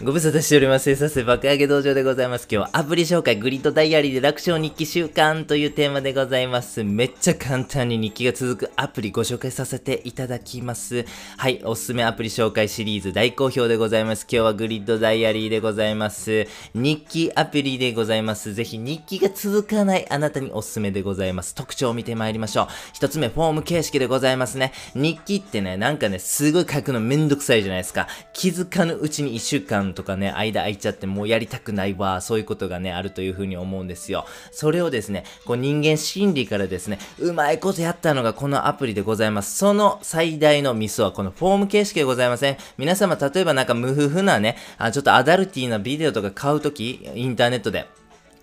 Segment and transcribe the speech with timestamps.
[0.00, 0.94] ご無沙汰しております。
[0.94, 2.46] させ爆上げ道場でございます。
[2.48, 6.84] 今日はアプリ紹介グリッドダイアリーで楽勝日記週間というテーマでございます。
[6.84, 11.04] めっちゃ簡単に日記が続くアプリご紹介させていただきます。
[11.36, 14.22] はい、おすすめアプリ紹介シリーズ大好評でございます。
[14.30, 16.46] 今日はグリッドダイアリーでございます。
[16.74, 18.54] 日記アプリでございます。
[18.54, 21.56] ぜひ日記が続かないあなたにおすすめでございます。
[21.56, 22.66] 特徴を見てまいりましょう。
[22.92, 24.72] 一つ目、フォーム形式でございますね。
[24.94, 28.06] 日記ってね、なんかね、すごい書くのめんどくさいじゃないですか。
[28.32, 34.24] 気づかぬうちに1週間とかね、間空いちゃってもうやりたくないわ、そういうことがね、あるというふうに思うんですよ。
[34.52, 39.56] それをですね、こう人間心理からですね、うまいことやったのがこのアプリでございます。
[39.56, 42.56] その最大のミスはこのフォーム形式でございません。
[42.76, 47.86] 皆様、例えばなんか無夫婦なね、あちょっとアダルティーなビデオとか買うとき、インターネットで。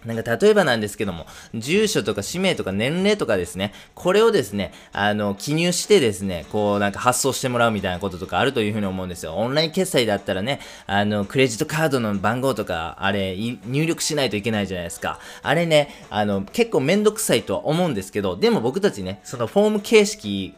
[0.05, 9.33] なんか例えばなんですけども、住所とか氏名とか年齢とかですね、これをですね、あの、記入してですね、こうなんか発送してもらうみたいなこととかあるというふうに思うんですよ。
[9.35, 15.19] オンライン決済だったらね、あの、クレジットカードの番号とか、あれ、入力しないといけないじゃないですか。
[15.41, 20.53] あれね、あの、結構めんどくさいとは思うんですけど、でも僕たちね、そのフォーム形式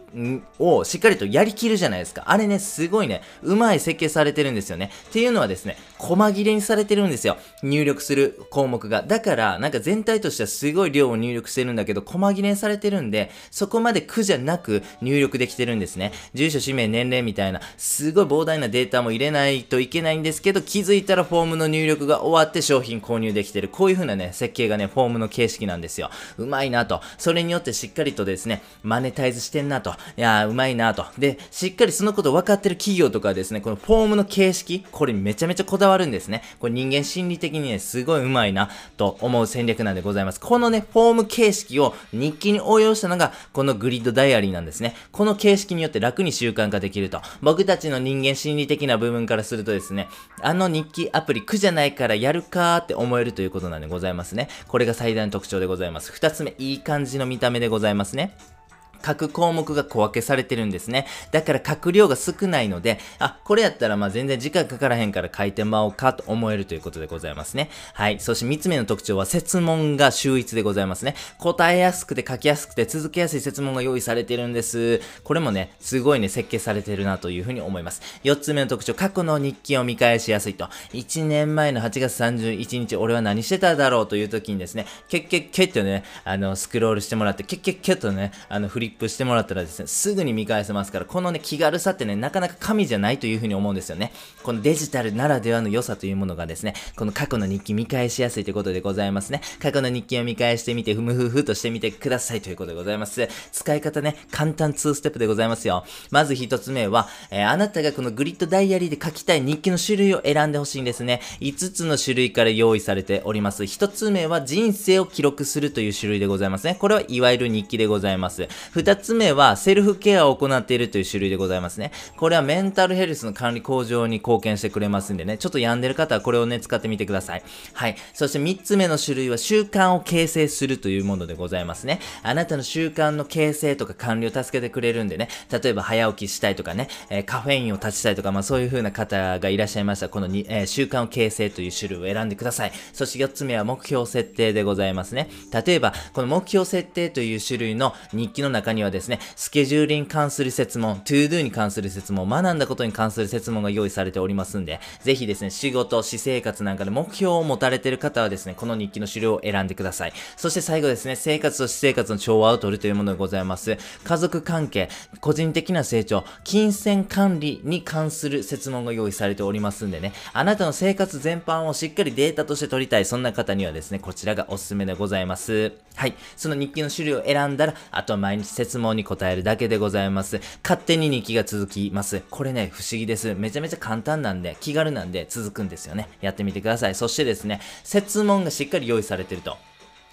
[0.59, 2.23] をしっかりとやりきるじゃないですか。
[2.25, 4.91] あれね、すごいね、うまい設計されてるんですよね。
[5.09, 7.37] っていうのはですね、細切れにされてるんですよ。
[7.63, 9.03] 入力する項目が。
[9.03, 16.11] だから、なんか全体としてはすごい量を入力してるんだけど、細切れにされてるんで、そこまで苦じゃなく入力できてるんですね。
[16.33, 23.69] 住所、氏名、年齢みたいな、すごい膨大なデータも入れないといけないんですけど、気づいたらフォームの入力が終わって商品購入できてる。
[23.69, 26.09] こういう風なね、設計がね、フォームの形式なんですよ。
[26.37, 27.01] うまいなと。
[27.17, 29.91] それによってしっかりとですね、マネタイズしてんなと。
[30.17, 31.05] いやー、うまいなと。
[31.17, 36.41] で、しっかりそのこと分かってる企業とかですね、このフォームの形式、これめちゃめちゃこだわるんですね。
[36.59, 40.39] これ人間心理的にね、すごいうまいなと思う戦略なんでございます。
[40.39, 44.95] このね、フォーム形式を日記に応用したのが、このグリッドダイアリーなんですね。
[45.11, 47.21] この形式によって楽に習慣化できると。
[47.41, 50.07] 僕たちの人間心理的な部分からするとですね、
[50.41, 54.49] あの日記アプリ苦じゃないからやるかーって思えるということなんでございますね。
[54.67, 56.11] これが最大の特徴でございます。
[56.11, 58.56] 二つ目、いい感じの見た目でございますね。
[59.01, 61.07] 各項目が小分けされてるんですね。
[61.31, 67.69] だから書く量が少ないので、あ、これやったらまあ全然時間かからへんから書いてまおうかと思えるということでございますね。
[67.93, 68.19] はい。
[68.19, 71.15] そして三つ目の特徴は設問が秀逸でございますね。
[71.37, 75.01] 答えやすくて書きやすくて続けやすい設問が用意されてるんです。
[75.23, 78.01] これもね、すごいね、設計されてるなというふうに思います。
[78.23, 80.69] 四つ目の特徴、過去の日記を見返しやすいと。
[80.93, 94.11] 1年前の8月31日、俺は何してただろうという時にですね、けっけっけっとね、あの、スクロールしてもらって、けっけっけっとね、あの、フリップしてもらったらですね、すぐに見返せますから、このね、気軽さってね、なかなか神じゃないというふうに思うんですよね。
[94.43, 99.41] このデジタルならではの良さというものがですね、この過去の日記見返しやすいということでございますね。
[99.59, 103.27] 過去の日記を見返してみて、ふむふふとしてみてくださいということでございます。
[103.51, 105.85] 使い方ね、簡単2ステップでございますよ。
[106.11, 111.21] まず1つ目は、えーあなたがこのグリッドダイアリーで書きたい日記の種類を選んでほしいんですね。
[111.39, 113.63] 5つの種類から用意されております。
[113.63, 116.75] 1つ目は人生を記録するという種類でございますね。
[116.75, 118.47] これはいわゆる日記でございます。
[118.77, 121.91] 2つ目はセルフケアを行っているという種類でございますね。
[122.15, 127.43] これはメンタルヘルスの管理向上に貢献してくれますんでね、ちょっと病んでる方はこれをね、使ってみてください。
[127.73, 127.95] はい。
[128.13, 131.99] そして3つ目の種類は習慣を形成するというものでございますね。
[132.21, 142.71] あなたの習慣の形成とか管理を助けてくれるんでね、例えば早起きしたいとかね、えーカフェインを断ちたいとか、まあそういう風な方がいらっしゃいましたら、このに、えー習慣を形成という種類を選んでください。
[142.93, 145.29] そして4つ目は目標設定でございますね。
[145.65, 160.13] 例えば、この目標設定という種類の日記の中にはですね、スケジュールに関する設問、to do に関する設問、学んだことに関する設問が用意されておりますんで、ぜひですね、仕事、私生活なんかで目標を持たれている方はですね、この日記の種類を選んでください。
[160.35, 163.77] そして最後ですね、生活と私生活の調和を取るというものでございます。
[164.03, 164.89] 家族関係、
[165.19, 175.73] 個人的な成長、金銭管理に関する設問が用意されておりますんでね、あなたの生活全般をしっかりデータとして取りたい、そんな方にはですね、こちらがおすすめでございます。
[175.95, 176.15] はい。
[176.35, 180.41] その日記の種類を選んだら、あとは毎日設問に答えるだけでございます。
[180.63, 182.23] 勝手に日記が続きます。
[182.31, 183.35] これね、不思議です。
[183.35, 186.09] めちゃめちゃ簡単なんで、気軽なんで続くんですよね。
[186.21, 186.95] やってみてください。
[186.95, 189.57] そしてですね、設問がしっかり用意されてると。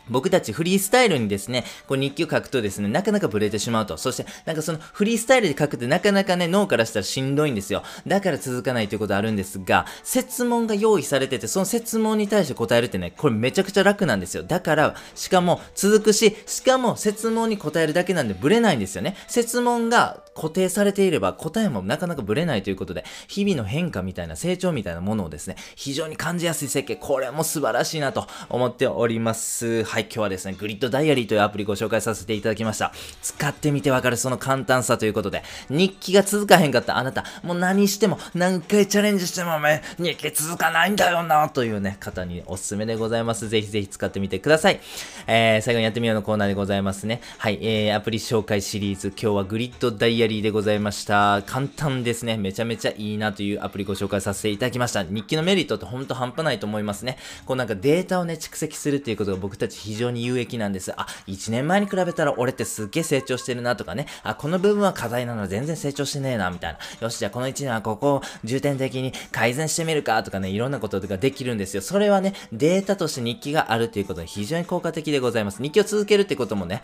[0.08, 3.96] 僕たちフリースタイルにですね、こう日記を書くとですね、なかなかブレてしまうと。
[3.96, 7.82] そして、なんかそのフリースタイルで書くってなかなかね、脳からしたらしんどいんですよ。
[8.06, 14.42] だから続かないということあるんですが、設問が用意されてて、その設問に対して答えるってね、これめちゃくちゃ楽なんですよ。
[14.42, 19.16] だから、しかも続くし、しかも設問に答えるだけなんでブレないんですよね。
[19.28, 29.84] 設問が固定されていれば答えもなかなかブレないということで、日々の変化みたいな成長みたいなものをですね、非常に感じやすい設計、これも素晴らしいなと思っております。
[29.94, 32.93] はい、今日はですね、グリッドダイアリーというアプリご紹介させていただきました。
[33.23, 43.49] 使ってみてわかるその簡単さということで、日記が続かへんかったあなた、もう何しても、何回チャレンジしても、め、日記続かないんだよな、というね、方におすすめでございます。
[43.49, 44.81] ぜひぜひ使ってみてください。
[45.29, 47.20] えー、最後にやってみようのコーナーでございますね。
[47.38, 51.44] はい、えー、アプリ紹介シリーズ、今日はグリッドダイアリーでございました。
[51.46, 52.37] 簡単ですね。
[52.37, 55.05] めちゃめちゃいいなというアプリご紹介させていただきました。
[55.05, 57.17] 日記のメリットってほんと半端ないと思いますね。
[57.46, 60.92] こうなんかデータをね、蓄積するっていうことが僕たち非常に有益なんです。
[60.96, 64.06] あ、1年前に比べたら俺ってすっげえ成長してるなとかね。
[64.22, 66.78] あ、この部分は課題なの全然成長してねえな、みたいな。
[67.00, 71.82] よし、じゃあこの1年はここを重点的に改善してみるかとかね、いろんなこととかできるんですよ。
[71.82, 75.62] それはね、データとして日記があるということに非常に効果的でございます。
[75.62, 76.82] 日記を続けるってこともね、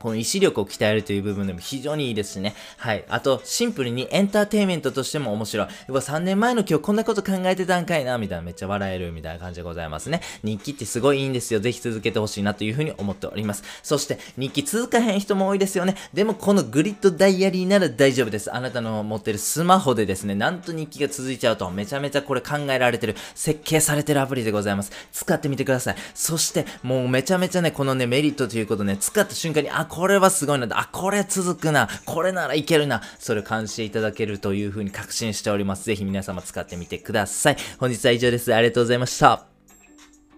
[0.00, 2.54] この意志力を鍛えるという部分でも非常にいいですしね。
[2.78, 3.04] はい。
[3.08, 5.66] あと、シンプルにエンターテイメントとしても面白い。
[5.88, 10.22] うわ、3年前の今日こんなこと考えてたんかいな、みたいなめっちゃ笑えるみたいな感じでございますね。
[10.42, 11.60] 日記ってすごいいいんですよ。
[11.60, 13.62] ぜひ続けてほしいなというふうに思っております。
[13.82, 15.96] そして、日記続かへん人も多いですよね。
[16.14, 18.54] でも、このグリッドダイアリーなら大丈夫です。
[18.54, 24.92] あなたの持ってるスマホでですね、なんと日記が続いちゃうと、めちゃめちゃこれ考えられてる、設計されてるアプリでございます。
[25.12, 25.96] 使ってみてください。
[26.14, 30.66] そして、もうめちゃめちゃね、このね、メリットということね、使った瞬間に、あ、これはすごいな。
[30.70, 35.84] あ、これ続くな、これならいけるな、それを感じていただけるというふうに確信しております。
[35.84, 37.56] ぜひ皆様使ってみてください。
[37.78, 38.54] 本日は以上です。
[38.54, 39.49] ありがとうございました。